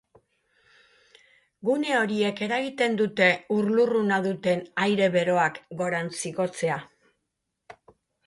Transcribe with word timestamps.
Gune 1.67 1.91
horiek 1.97 2.41
eragiten 2.45 2.95
dute 3.01 3.27
ur-lurruna 3.57 4.19
duten 4.25 4.65
aire 4.85 5.11
beroak 5.17 5.61
gorantz 5.83 6.19
igotzea. 6.33 6.79